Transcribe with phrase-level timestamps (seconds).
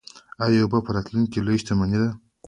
[0.43, 2.09] آیا اوبه په راتلونکي کې لویه شتمني نه ده؟